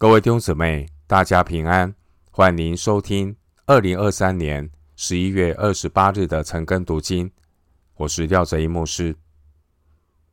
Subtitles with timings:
[0.00, 1.92] 各位弟兄姊妹，大家平安，
[2.30, 3.34] 欢迎您收听
[3.66, 7.28] 二零二三年十一月二十八日的晨更读经。
[7.96, 9.16] 我是廖哲一牧师。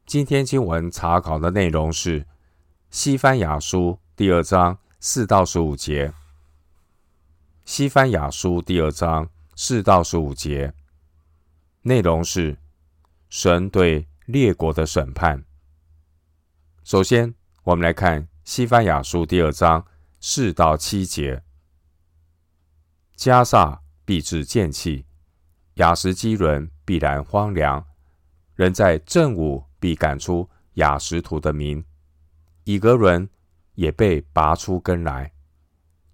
[0.05, 2.21] 今天经文查考的内容是
[2.91, 6.09] 《西番雅书》第二章四到十五节，
[7.66, 10.71] 《西番雅书》第二章四到十五节
[11.82, 12.55] 内容是
[13.32, 15.43] 神对列国的审判。
[16.84, 18.27] 首先，我们来看。
[18.46, 19.84] 西班牙书第二章
[20.19, 21.43] 四到七节：
[23.15, 25.07] 加萨必致剑气，
[25.74, 27.83] 亚什基伦必然荒凉。
[28.54, 31.83] 人在正午必赶出亚什图的民，
[32.66, 33.28] 以格伦
[33.73, 35.33] 也被拔出根来。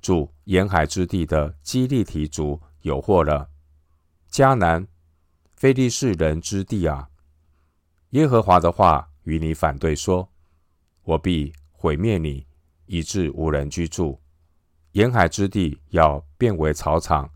[0.01, 3.49] 住沿海之地的基利提族有祸了。
[4.31, 4.87] 迦南
[5.53, 7.09] 非利士人之地啊！
[8.11, 10.31] 耶和华的话与你反对说：
[11.03, 11.53] 我必。
[11.81, 12.45] 毁灭你，
[12.85, 14.21] 以致无人居住。
[14.91, 17.27] 沿海之地要变为草场，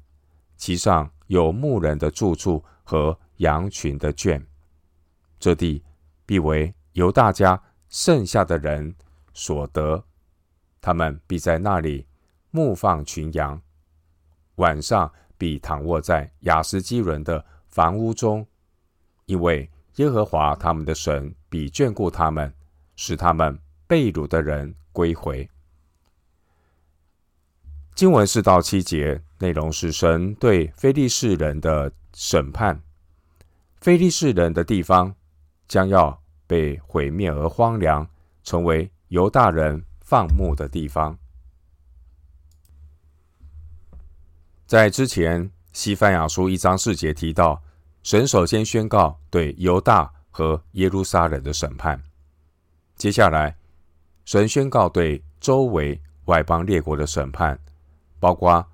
[0.55, 4.39] 其上有牧人的住处和羊群的圈。
[5.39, 5.83] 这地
[6.27, 8.93] 必为由大家剩下的人
[9.33, 10.05] 所得，
[10.80, 12.05] 他们必在那里
[12.52, 13.59] 牧放群羊，
[14.57, 18.45] 晚上必躺卧在亚实基伦的房屋中，
[19.25, 22.53] 因为耶和华他们的神必眷顾他们，
[22.95, 23.59] 使他们。
[23.88, 25.50] 被掳的人归回。
[27.94, 32.81] 经文四到七节内容是神对非利士人的审判，
[33.80, 35.16] 非利士人的地方
[35.67, 38.09] 将要被毁灭而荒凉，
[38.44, 41.17] 成为犹大人放牧的地方。
[44.66, 47.64] 在之前，西番雅书一章四节提到，
[48.03, 52.03] 神首先宣告对犹大和耶路撒冷的审判，
[52.97, 53.55] 接下来。
[54.25, 57.59] 神宣告对周围外邦列国的审判，
[58.19, 58.67] 包括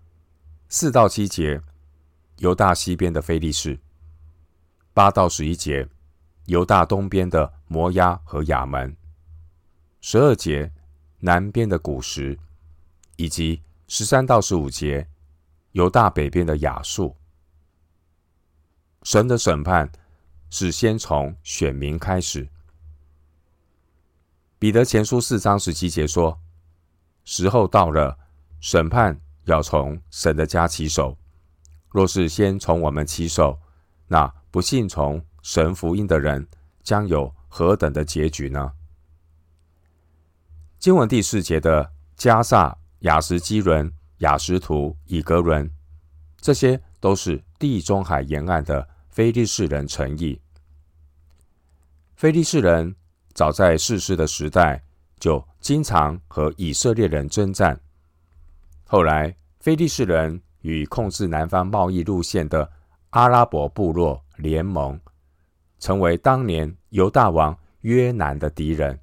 [0.70, 1.62] 四到七节
[2.38, 3.78] 犹大西边的非利士，
[4.94, 5.88] 八到十一节
[6.46, 8.96] 犹大东边的摩押和亚门，
[10.00, 10.72] 十二节
[11.20, 12.40] 南边的古实，
[13.18, 15.06] 以及十三到十五节
[15.74, 17.14] 犹大北边的亚述。
[19.04, 19.92] 神的审判
[20.50, 22.48] 是先从选民开始。
[24.62, 26.40] 彼得前书四章十七节说
[27.26, 28.20] ：“时候到了，
[28.60, 31.18] 审判要从神的家起手。
[31.90, 33.60] 若是先从我们起手，
[34.08, 36.48] 那不信从神福音的人
[36.84, 38.74] 将有何等的结局呢？”
[40.78, 45.72] 经文第四节的加萨、雅什基伦、雅什图、以格伦，
[46.38, 50.40] 这些都是地中海沿岸的非利士人城邑。
[52.14, 52.96] 非利士人。
[53.34, 54.84] 早在士师的时代，
[55.20, 57.80] 就经常和以色列人征战。
[58.86, 62.70] 后来，非利士人与控制南方贸易路线的
[63.12, 65.00] 阿拉伯部落联盟，
[65.80, 69.00] 成为当年犹大王约南的敌人。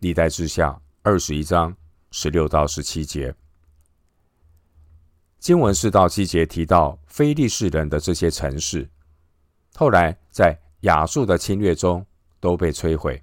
[0.00, 1.76] 历代志下二十一章
[2.10, 3.34] 十六到十七节，
[5.38, 8.88] 经文四到七节提到非利士人的这些城市，
[9.74, 12.04] 后来在亚述的侵略中
[12.40, 13.22] 都被摧毁。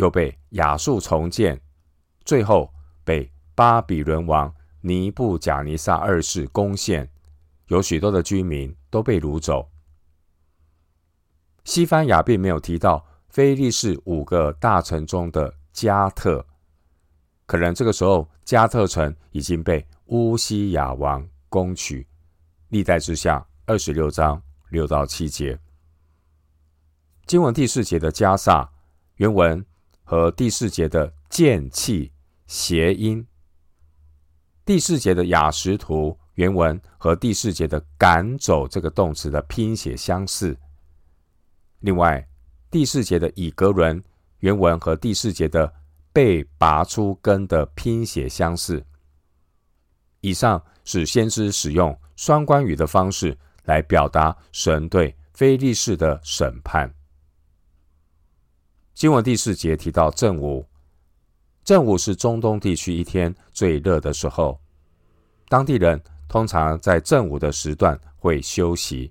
[0.00, 1.60] 又被亚述重建，
[2.24, 2.72] 最后
[3.04, 4.50] 被巴比伦王
[4.80, 7.10] 尼布贾尼撒二世攻陷，
[7.66, 9.70] 有许多的居民都被掳走。
[11.64, 16.46] 西班牙并没有提到非利士五个大城中的加特，
[17.44, 22.06] 可能这个时候加特城已经被乌西雅王攻取。
[22.68, 25.58] 历代之下二十六章六到七节，
[27.26, 28.72] 经文第四节的迦萨
[29.16, 29.62] 原文。
[30.10, 32.10] 和第四节的剑气
[32.48, 33.24] 谐音，
[34.64, 40.58] 第四节的雅实图原文和第四节的赶走这个动词的拼写相似。
[41.78, 42.28] 另外，
[42.72, 44.02] 第四节的以格伦
[44.40, 45.72] 原文和第四节的
[46.12, 48.84] 被拔出根的拼写相似。
[50.22, 56.92] 以上是先知使用双关语的方式来表达神对非利士的审判。
[58.94, 60.66] 经文第四节提到正午，
[61.64, 64.60] 正午是中东地区一天最热的时候，
[65.48, 65.98] 当地人
[66.28, 69.10] 通常在正午的时段会休息。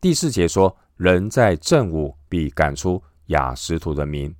[0.00, 4.34] 第四节说，人在正午必赶出雅什图的民，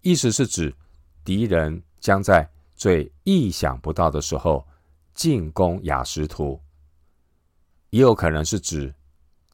[0.00, 0.74] 意思是指
[1.22, 4.66] 敌人将在最意想不到的时候
[5.12, 6.58] 进攻雅什图，
[7.90, 8.94] 也有可能是指。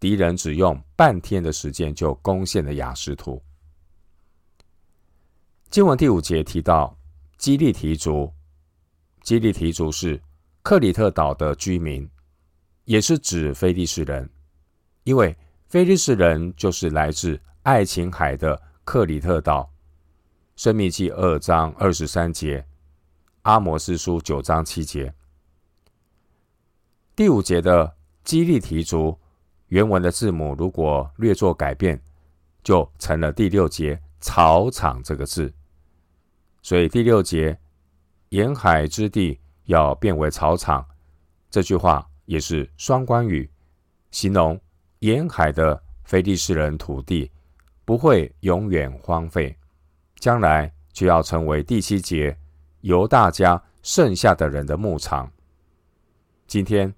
[0.02, 3.40] 敌人只用半天的时间就攻陷了雅士图。
[5.70, 6.98] 经文第五节提到
[7.38, 8.28] 基利提族。
[9.22, 10.20] 基利提族是
[10.60, 12.10] 克里特岛的居民，
[12.84, 14.28] 也是指非利士人，
[15.04, 15.36] 因为
[15.68, 19.72] 非利士人就是来自爱琴海的克里特岛。
[20.56, 22.66] 申命记二章二十三节，
[23.42, 25.14] 阿摩斯书九章七节。
[27.14, 29.16] 第五节的基利提族
[29.72, 31.98] 原文的字母如果略作改变，
[32.62, 35.50] 就成了第六节草场这个字。
[36.60, 37.58] 所以第六节
[38.28, 40.86] 沿海之地要变为草场，
[41.48, 43.48] 这句话也是双关语，
[44.10, 44.60] 形容
[44.98, 47.30] 沿海的非利士人土地
[47.86, 49.56] 不会永远荒废。
[50.16, 52.36] 将来就要成为第七节
[52.82, 55.32] 由大家剩下的人的牧场。
[56.46, 56.92] 今天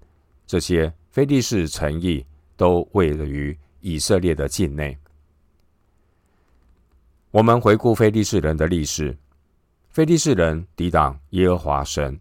[0.45, 2.25] 这些非利士城邑
[2.55, 4.97] 都位于以色列的境内。
[7.31, 9.17] 我们回顾非利士人的历史，
[9.89, 12.19] 非利士人抵挡耶和华神，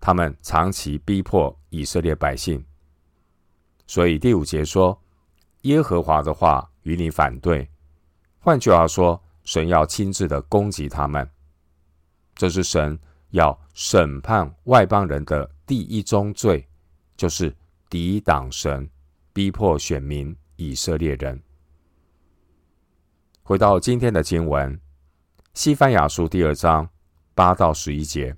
[0.00, 2.64] 他们长期逼迫以色列百姓。
[3.86, 5.00] 所以第五节说
[5.62, 7.68] ：“耶和华的话与你反对。”
[8.40, 9.20] 换句话说。
[9.44, 11.26] 神要亲自的攻击他们，
[12.34, 12.98] 这是神
[13.30, 16.68] 要审判外邦人的第一宗罪，
[17.16, 17.56] 就是
[17.88, 18.86] 抵挡神，
[19.38, 21.40] 逼迫选民以色列人。
[23.44, 24.80] 回到今天的经文，
[25.54, 26.90] 西番雅书第二章
[27.36, 28.36] 八到十一节，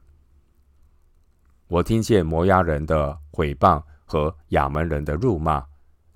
[1.69, 5.64] 我听见摩押人的毁谤和亚门人的辱骂，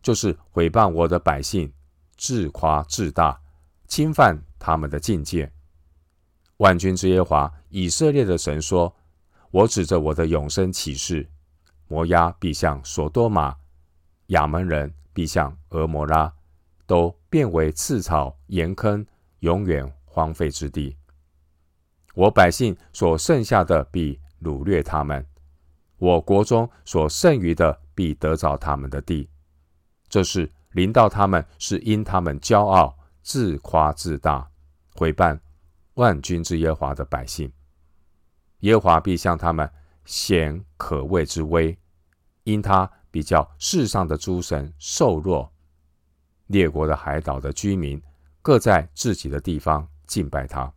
[0.02, 1.72] 就是毁谤我的百姓，
[2.19, 3.40] 自夸自大，
[3.88, 4.38] 侵犯。
[4.58, 5.50] 他们的境界，
[6.58, 8.94] 万军之耶华以色列的神说
[9.50, 11.26] ：“我指着我的永生起誓，
[11.88, 13.56] 摩押必像所多玛，
[14.28, 16.32] 亚门人必像俄摩拉，
[16.86, 19.06] 都变为刺草盐坑，
[19.40, 20.96] 永远荒废之地。
[22.14, 25.26] 我百姓所剩下的必掳掠他们，
[25.98, 29.28] 我国中所剩余的必得着他们的地。
[30.08, 34.50] 这是临到他们，是因他们骄傲自夸自大。”
[34.96, 35.40] 毁谤
[35.94, 37.52] 万军之耶华的百姓，
[38.60, 39.68] 耶华必向他们
[40.04, 41.76] 显可畏之威，
[42.44, 45.49] 因他比较世上的诸神瘦弱，
[46.49, 48.02] 列国的海岛的居民
[48.43, 50.75] 各在自己的地方敬拜他。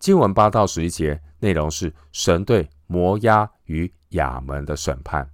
[0.00, 5.30] 经文八到十一节内容是神对摩押与亚门的审判，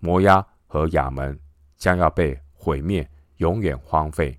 [0.00, 1.38] 摩押和亚门
[1.76, 4.36] 将要被毁灭，永远荒废。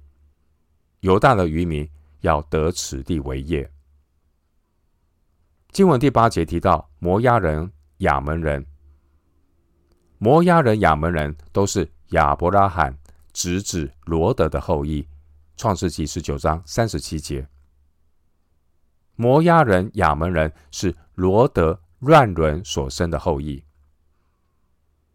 [1.00, 3.72] 犹大的渔民要得此地为业。
[5.72, 8.66] 经文第八节提到摩押人、亚门人，
[10.19, 12.95] 摩押人、亚门人都是亚伯拉罕
[13.33, 15.07] 侄子罗德的后裔。
[15.57, 17.48] 创世记十九章三十七节，
[19.16, 23.63] 摩押人、亚门人是罗德乱伦所生的后裔。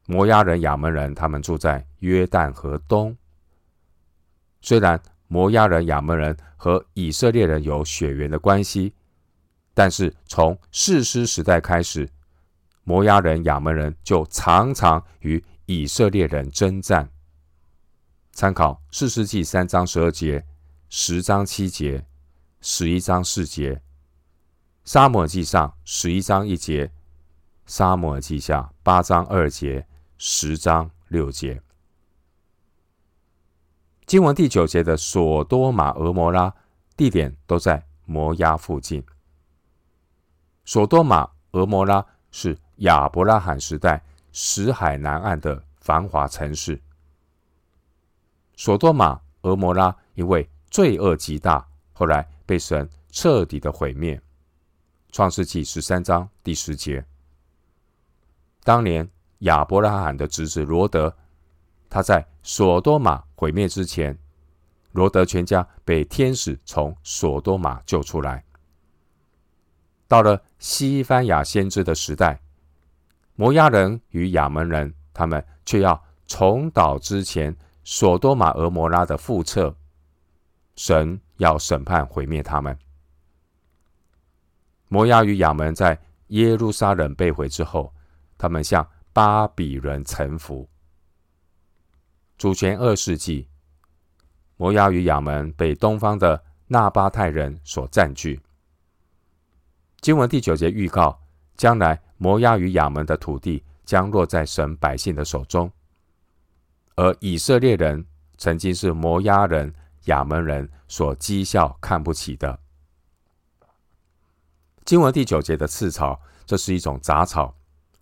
[0.06, 3.16] 摩押人、亚门人，他们住在约旦河东，
[4.60, 5.00] 虽然。
[5.26, 8.94] 摩押人、亚门人和以色列人有血缘的关系，
[9.72, 12.08] 但是从士师时代开始，
[12.84, 17.10] 摩押人、亚门人就常常与以色列人争战。
[18.32, 20.44] 参考四世纪三章十二节、
[20.88, 22.06] 十章七节、
[22.60, 23.80] 十一章四节、
[24.84, 26.92] 撒母耳记上十一章一节、
[27.64, 29.86] 撒母耳记下八章二节、
[30.18, 31.62] 十章六节。
[34.04, 36.52] 经文第九节的所多玛、俄摩拉
[36.96, 39.02] 地点都在摩押附近。
[40.66, 44.02] 所多玛、俄摩拉是亚伯拉罕时代
[44.32, 46.80] 死海南岸的繁华城市。
[48.56, 54.20] 所多玛、俄摩拉因为罪恶极大，后来被神彻底的毁灭。
[55.12, 57.04] 创世纪十三章第十节。
[58.62, 59.08] 当年
[59.40, 61.14] 亚伯拉罕的侄子罗德。
[61.90, 64.18] 他在所多玛毁灭之前，
[64.90, 68.42] 罗德全家被天使从所多玛救出来。
[70.08, 72.40] 到了西番雅先知的时代，
[73.34, 79.76] 摩押人与亚门人，他们却要重蹈之前所多玛、俄摩拉的覆辙，
[80.76, 82.78] 神要审判毁灭他们。
[84.88, 87.92] 摩押与亚门在耶路撒冷被毁之后，
[88.38, 90.68] 他们向巴比伦臣服。
[92.38, 93.48] 主前二世纪，
[94.56, 98.40] 摩押与亚门被东方的纳巴泰人所占据。
[100.00, 101.20] 经文第九节预告，
[101.56, 105.70] 将来摩押与亚门的土地将落在神百姓的手中，
[106.96, 108.04] 而以色列人
[108.36, 109.74] 曾经是摩押人、
[110.06, 112.58] 亚门人所讥笑看不起的。
[114.84, 117.56] 经文第九节的刺草，这是一种杂草，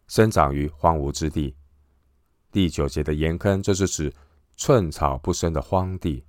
[0.08, 1.54] 生长于荒芜之地。
[2.50, 4.12] 第九节的盐坑，这是指
[4.56, 6.24] 寸草不生的荒地。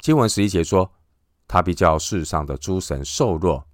[0.00, 0.92] 经文十一节说，
[1.48, 3.66] 他比较世上的诸神瘦弱。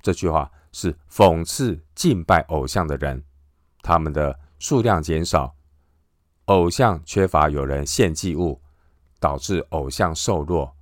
[0.00, 3.24] 这句话是讽刺敬拜偶像的人，
[3.80, 5.54] 他们的数量减少，
[6.46, 8.60] 偶像缺乏有人献祭物，
[9.20, 10.76] 导致偶像瘦弱。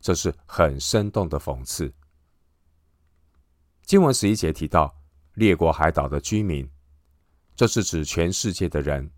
[0.00, 1.92] 这是很生动的讽刺。
[3.84, 4.94] 经文十一节提到
[5.34, 6.70] 列国海岛的居民，
[7.54, 9.10] 这是指全世界的人。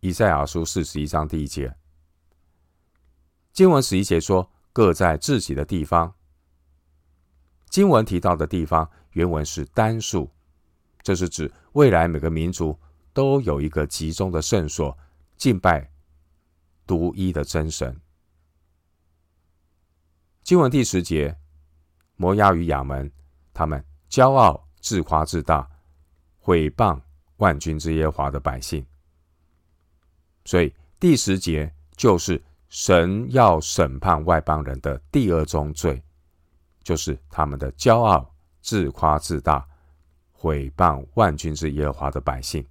[0.00, 1.74] 以赛亚书四十一章第一节。
[3.52, 6.14] 经文十一节说，各在自己的地方。
[7.68, 10.30] 经文提到的地方，原文是单数，
[11.02, 12.78] 这是指未来每个民族
[13.12, 14.96] 都有一个集中的圣所，
[15.36, 15.90] 敬拜
[16.86, 18.00] 独一的真神。
[20.44, 21.36] 经文第十节，
[22.14, 23.10] 摩押与亚门，
[23.52, 25.68] 他们骄傲自夸自大，
[26.38, 27.00] 毁谤
[27.38, 28.86] 万军之耶和华的百姓。
[30.44, 36.00] 所以第十节就是神要审判外邦人的第二宗罪，
[36.84, 38.32] 就是他们的骄傲
[38.68, 39.66] 自夸自大，
[40.30, 42.66] 毁谤万军之耶和华的百姓。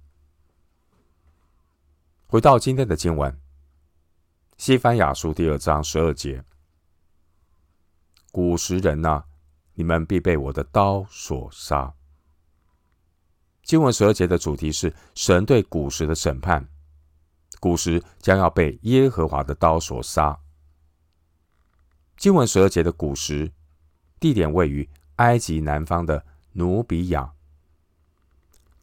[2.28, 3.36] 回到今天的经文，
[4.58, 6.44] 西番雅书第二章十二节。
[8.30, 9.24] 古时人呐、
[9.74, 11.92] 你们必被我的刀所杀。
[13.64, 16.68] 经文十二节的主题是神对古时的审判，
[17.58, 20.38] 古时将要被耶和华的刀所杀。
[22.16, 23.50] 经文十二节的古时
[24.20, 24.88] 地点位于
[25.18, 27.32] 埃及南方的努比亚。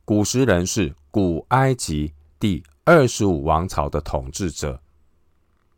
[0.06, 4.80] 古时人是古埃及第二十五王朝的统治者，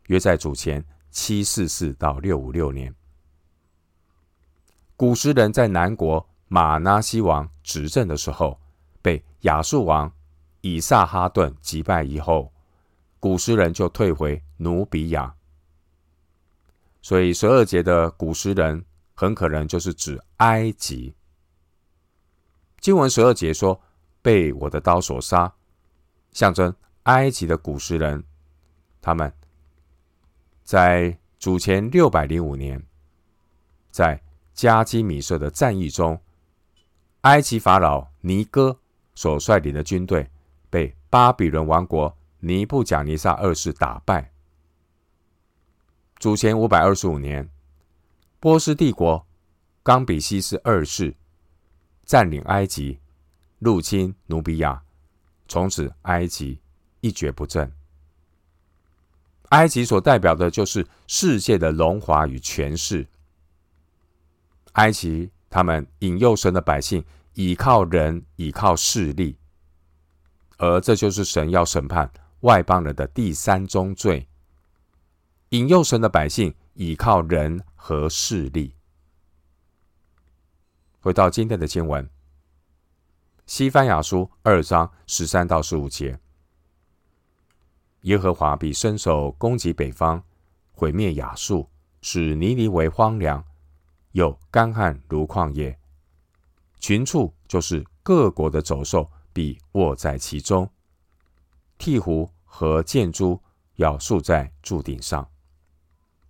[0.06, 2.94] 约在主前七四四到六五六年。
[4.96, 8.60] 古时人在南国玛拿西王执政的时候，
[9.00, 10.12] 被亚述王
[10.60, 12.52] 以撒哈顿击败以后，
[13.20, 15.34] 古时人就退回努比亚。
[17.00, 18.84] 所以十二节的古时人
[19.20, 21.12] 很可能就是指埃及。
[22.78, 23.82] 经文十二节说
[24.22, 25.52] 被我的刀所杀，
[26.30, 26.72] 象征
[27.02, 28.22] 埃及的古时人，
[29.02, 29.32] 他们
[30.62, 32.80] 在主前六百零五年，
[33.90, 34.22] 在
[34.54, 36.22] 加基米色的战役中，
[37.22, 38.78] 埃及法老尼哥
[39.16, 40.30] 所率领的军队
[40.70, 44.32] 被巴比伦王国尼布甲尼撒二世打败。
[46.20, 47.50] 主前五百二十五年，
[48.40, 49.26] 波斯帝国
[49.82, 51.16] 冈比西斯二世
[52.04, 53.00] 占领埃及，
[53.58, 54.80] 入侵努比亚，
[55.48, 56.60] 从此埃及
[57.00, 57.72] 一蹶不振。
[59.48, 63.08] 埃及所代表的就是世界的荣华与权势。
[64.74, 67.04] 埃及，他们引诱神的百姓
[67.34, 69.36] 倚靠人，倚靠势力，
[70.58, 72.08] 而这就是神要审判
[72.40, 74.28] 外邦人的第三宗罪：
[75.48, 78.72] 引诱神的百姓倚靠人和势力。
[81.00, 82.06] 回到今天的经文，
[83.46, 86.20] 《西番雅书》二章十三到十五节：
[88.02, 90.22] 耶和华必伸手攻击北方，
[90.70, 91.68] 毁灭亚述，
[92.00, 93.44] 使尼尼微荒凉。
[94.12, 95.76] 有干旱如旷野，
[96.78, 100.70] 群畜就是各国的走兽必卧在其中，
[101.76, 103.42] 鹈鹕和箭猪
[103.74, 105.28] 要宿在柱顶上，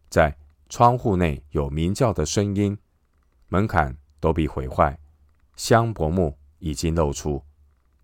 [0.09, 0.37] 在
[0.69, 2.77] 窗户内有鸣叫的声音，
[3.49, 4.99] 门槛都必毁坏，
[5.57, 7.43] 香柏木已经露出。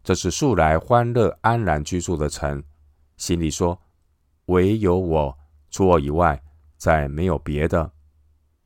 [0.02, 2.62] 这是素来欢乐安然居住的城，
[3.16, 3.80] 心里说：
[4.46, 5.38] 唯有我，
[5.70, 6.42] 除我以外，
[6.76, 7.90] 再没有别的。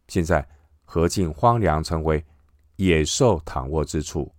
[0.09, 0.47] 现在。
[0.91, 2.25] 何竟荒凉，成为
[2.77, 4.35] 野兽躺卧之处？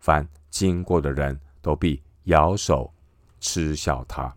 [0.00, 2.92] 凡经过的人都必摇手
[3.38, 4.34] 嗤笑他。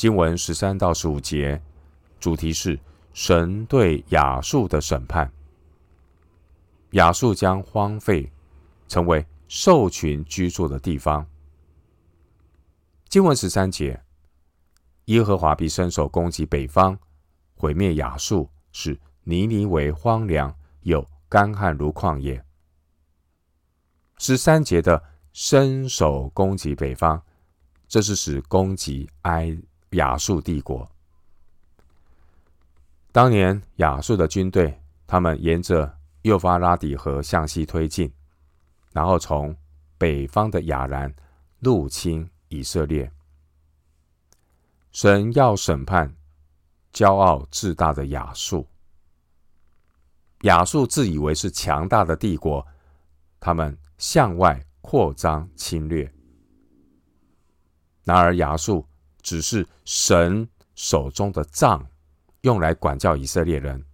[0.00, 1.60] 经文十三到十五节，
[2.18, 2.80] 主题是
[3.12, 5.30] 神对亚述的审判。
[6.92, 8.32] 亚述将荒废，
[8.88, 11.26] 成为兽群居住的地方。
[13.10, 14.02] 经文十三节，
[15.04, 16.98] 耶和华必伸手攻击北方，
[17.54, 18.48] 毁灭亚述。
[18.72, 22.42] 使尼尼为荒凉，有干旱如旷野。
[24.16, 25.04] 十三节的
[25.34, 27.22] 伸手攻击北方，
[27.86, 29.54] 这是指攻击埃
[29.90, 30.88] 亚述帝国。
[33.12, 38.12] 当年亚述的军队，他们沿着幼发拉底河向西推进，
[38.92, 39.56] 然后从
[39.98, 41.14] 北方的亚兰
[41.58, 43.10] 入侵以色列。
[44.92, 46.14] 神要审判。
[46.92, 48.66] 骄傲自大的亚述，
[50.40, 52.66] 亚述自以为是强大的帝国，
[53.38, 56.12] 他们向外扩张侵略。
[58.02, 58.84] 然而，亚述
[59.22, 61.86] 只是神手中的杖，
[62.42, 63.84] 用来管教以色列人。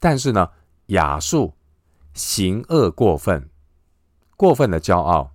[0.00, 0.48] 但是呢，
[0.86, 1.54] 亚述
[2.14, 3.50] 行恶过分，
[4.36, 5.32] 过分的骄傲，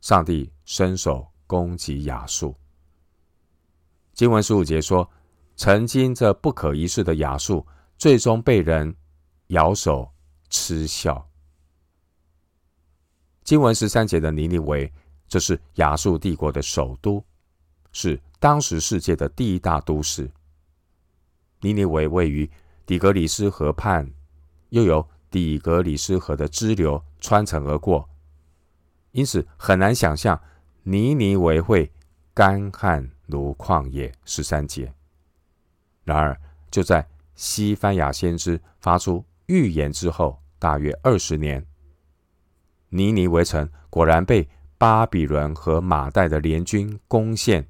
[0.00, 2.56] 上帝伸手攻击亚述。
[4.12, 5.10] 经文十五节说，
[5.56, 8.94] 曾经这不可一世的亚述，最终被人
[9.48, 10.12] 摇手
[10.50, 11.28] 嗤笑。
[13.42, 14.92] 经文十三节的尼尼微，
[15.28, 17.24] 这是亚述帝国的首都，
[17.92, 20.30] 是当时世界的第一大都市。
[21.60, 22.50] 尼尼维位于
[22.84, 24.10] 底格里斯河畔，
[24.70, 28.08] 又有底格里斯河的支流穿城而过，
[29.12, 30.40] 因此很难想象
[30.82, 31.92] 尼尼维会
[32.34, 34.12] 干旱如旷野。
[34.24, 34.92] 十三节。
[36.04, 36.36] 然而，
[36.70, 37.06] 就在
[37.36, 41.64] 西班牙先知发出预言之后，大约二十年，
[42.88, 47.68] 尼尼微城果然被巴比伦和马代的联军攻陷，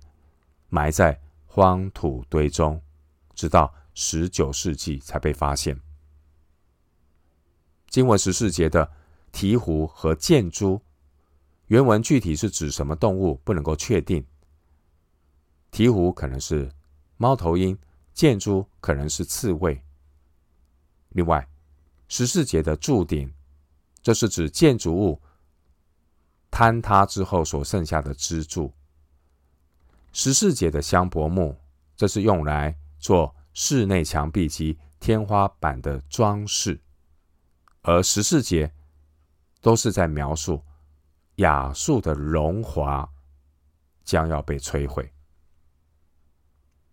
[0.75, 2.81] 埋在荒土堆中，
[3.35, 5.79] 直到十九世纪才被发现。
[7.91, 8.91] 经文十四节的
[9.35, 10.81] 鹈鹕和箭猪，
[11.67, 14.26] 原文具体是指什么动物不能够确定。
[15.71, 16.73] 鹈鹕可能是
[17.19, 17.79] 猫头鹰，
[18.14, 19.79] 箭猪可能是刺猬。
[21.11, 21.47] 另外，
[22.09, 23.31] 十四节的柱顶，
[24.02, 25.21] 这是指建筑物
[26.50, 28.73] 坍塌之后所剩下的支柱。
[30.12, 31.59] 十四节的香柏木，
[31.97, 36.81] 这是用来做室内墙壁及天花板的装饰。
[37.83, 38.73] 而十四节
[39.61, 40.62] 都是在描述
[41.37, 43.09] 亚述的荣华
[44.04, 45.12] 将要被摧毁。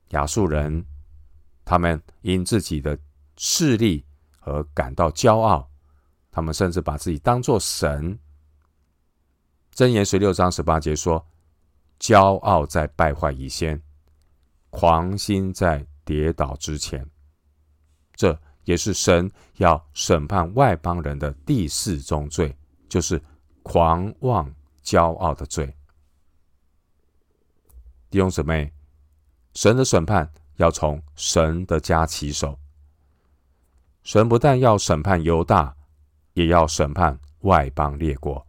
[0.10, 0.84] 亚述人，
[1.64, 2.98] 他们因自己的
[3.38, 4.04] 势力
[4.40, 5.70] 而感到骄傲，
[6.32, 8.18] 他们甚至把自己当作神。
[9.76, 11.24] 箴言十六章十八节说
[12.00, 13.82] ：“骄傲在败坏以先，
[14.70, 17.06] 狂心在跌倒之前。”
[18.16, 22.58] 这也是神要审判外邦人的第四宗罪，
[22.88, 23.22] 就是
[23.64, 25.74] 狂妄骄傲的罪。
[28.10, 28.74] 弟兄姊妹，
[29.54, 30.32] 神的审判。
[30.60, 32.60] 要从神的家起手。
[34.04, 35.74] 神不但要审判犹大，
[36.34, 38.46] 也要审判外邦列国，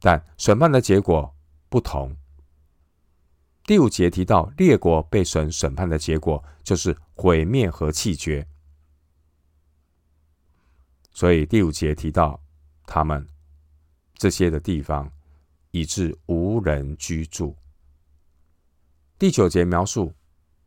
[0.00, 1.32] 但审判的结果
[1.68, 2.12] 不同。
[3.66, 8.46] 第五节提到列国被神审判的结果，就是毁灭和弃绝。
[11.10, 12.42] 所以第五节提到
[12.86, 13.28] 他们
[14.14, 15.10] 这些的地方，
[15.70, 17.56] 以致无人居住。
[19.18, 20.12] 第九节描述。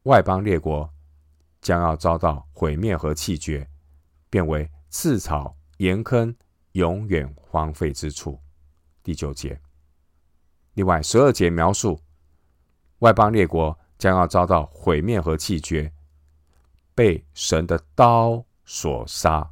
[0.03, 0.89] 外邦列国
[1.59, 3.69] 将要遭到毁灭和弃绝，
[4.29, 6.33] 变为刺草盐坑，
[6.71, 8.39] 永远荒废之处。
[9.03, 9.59] 第九节。
[10.75, 11.99] 另外十二节描述
[12.99, 15.91] 外邦列国将要遭到毁灭和弃绝，
[16.93, 19.49] 被神的刀所杀。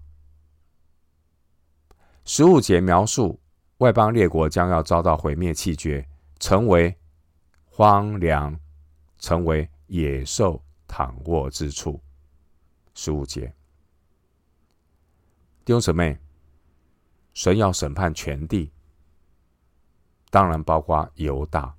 [2.24, 3.40] 十五节描述
[3.78, 6.08] 外邦列国将要遭到毁灭弃绝，
[6.40, 6.98] 成为
[7.66, 8.60] 荒凉，
[9.20, 9.70] 成为。
[9.88, 12.02] 野兽躺卧之处，
[12.96, 13.54] 十五节。
[15.64, 16.18] 弟兄姊妹，
[17.36, 18.74] 神要审判全地，
[20.32, 21.72] 当然包括犹大，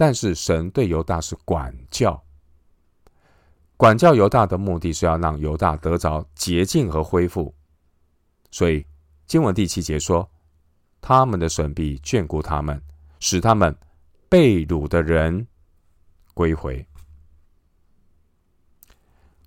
[0.00, 2.22] 但是神对犹大是管教，
[3.76, 7.52] 管教犹大的目的是要让犹大得着洁净和恢复。
[8.52, 8.86] 所以
[9.26, 10.30] 经文第七节说
[11.02, 12.80] ：“他们的神必眷顾他们，
[13.18, 13.76] 使他们
[14.28, 15.48] 被掳的人。”
[16.32, 16.86] 归回。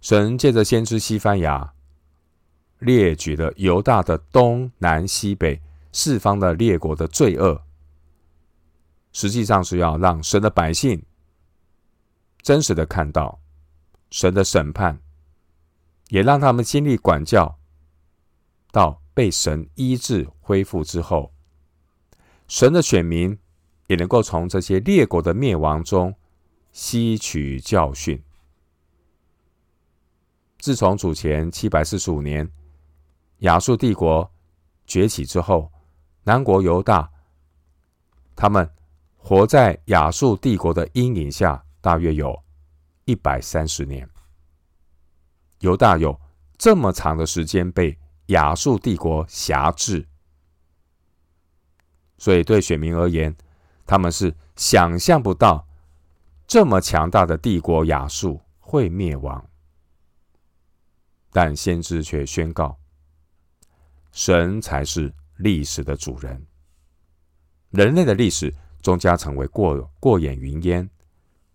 [0.01, 1.73] 神借着先知西番雅
[2.79, 5.61] 列举了犹大的东南西北
[5.93, 7.63] 四方的列国的罪恶，
[9.12, 11.04] 实际上是要让神的百姓
[12.41, 13.39] 真实的看到
[14.10, 15.00] 神的审判，
[16.10, 17.60] 也让他们经历管教，
[18.71, 21.34] 到被神医治恢复之后，
[22.47, 23.38] 神的选民
[23.88, 26.15] 也能够从这些列国的灭亡中。
[26.74, 28.24] 吸取教训。
[30.60, 32.50] 自从主前七百四十五年
[33.39, 34.32] 亚述帝国
[34.88, 35.69] 崛起之后，
[36.24, 37.12] 南国犹大
[38.38, 38.74] 他们
[39.23, 42.43] 活在亚述帝国的阴影下，大约有
[43.05, 44.10] 一百三十年。
[45.60, 46.19] 犹大有
[46.57, 50.07] 这么长的时间被亚述帝国辖制，
[52.17, 53.34] 所以对选民而言，
[53.86, 55.67] 他们是想象不到。
[56.47, 59.47] 这么强大的帝国亚述会灭亡，
[61.31, 62.77] 但先知却宣告：
[64.12, 66.45] 神才是历史的主人。
[67.69, 70.89] 人类的历史终将成为过过眼云烟。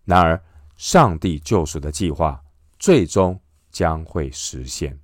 [0.05, 0.41] 然而，
[0.75, 2.41] 上帝救赎的计划
[2.79, 3.39] 最终
[3.71, 4.97] 将会实现。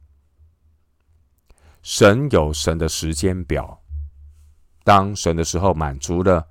[1.82, 3.78] 神有神的时间表，
[4.84, 6.48] 当神的时候满足了，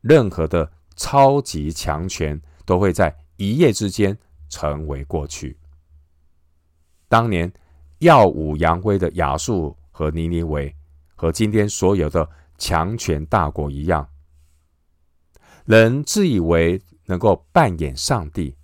[0.00, 4.16] 任何的超级强权都会在一夜之间
[4.48, 5.58] 成为过去。
[7.08, 7.52] 当年
[7.98, 10.74] 耀武扬威的亚述和尼尼微，
[11.14, 14.08] 和今天所有的强权大国一样，
[15.64, 18.54] 人自以为能够扮演上帝，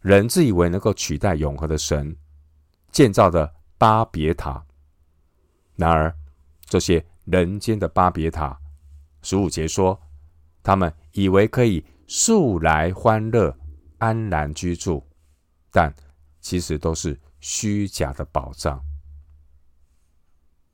[0.00, 2.16] 人自以为能够取代永恒的神
[2.90, 4.64] 建造的巴别塔。
[5.76, 6.14] 然而，
[6.64, 8.58] 这些人间的巴别塔，
[9.20, 10.00] 十五节说，
[10.62, 13.54] 他们以为可以素来欢乐、
[13.98, 15.06] 安然居住，
[15.70, 15.92] 但
[16.40, 18.82] 其实都是虚假的保障。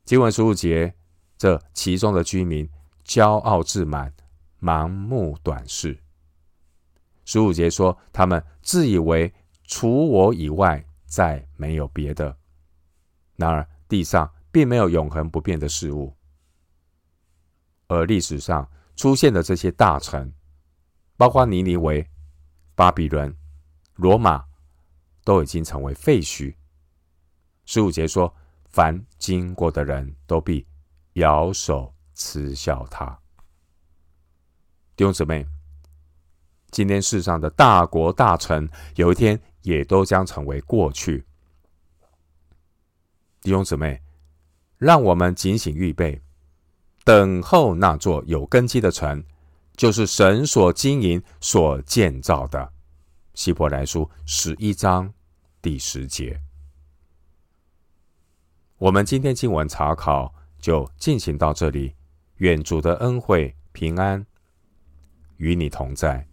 [0.05, 0.95] 经文十五节，
[1.37, 2.69] 这其中的居民
[3.05, 4.13] 骄傲自满、
[4.61, 5.99] 盲目短视。
[7.25, 9.33] 十五节说，他们自以为
[9.65, 12.37] 除我以外再没有别的。
[13.37, 14.31] 然而，地上。
[14.51, 16.17] 并没有永恒不变的事物，
[17.87, 20.33] 而历史上出现的这些大城，
[21.19, 22.05] 包括尼尼维、
[22.75, 23.37] 巴比伦、
[23.97, 24.43] 罗马，
[25.23, 26.57] 都已经成为废墟。
[27.67, 28.35] 十五节说
[28.73, 30.67] ：“凡经过的人都必
[31.13, 33.17] 摇手嗤笑他。”
[34.99, 35.47] 弟兄姊妹，
[36.73, 41.25] 今天世上的大国大城，有一天也都将成为过去。
[43.41, 44.03] 弟兄姊妹。
[44.77, 46.21] 让我们警醒预备，
[47.05, 49.25] 等候那座有根基的城，
[49.77, 52.73] 就是神所经营、所建造的。
[53.35, 55.13] 希伯来书十一章
[55.61, 56.41] 第十节。
[58.79, 61.95] 我们今天经文查考就进行到这里，
[62.37, 64.25] 愿主的恩惠平安
[65.39, 66.28] 与你同在。